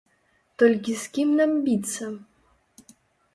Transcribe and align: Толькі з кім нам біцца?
Толькі 0.61 0.95
з 1.01 1.11
кім 1.17 1.35
нам 1.41 1.53
біцца? 1.67 2.09